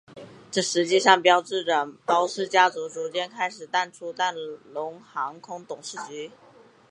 [0.49, 4.33] 这实际上标志着包氏家族逐渐开始淡出港
[4.71, 6.31] 龙航空董事局。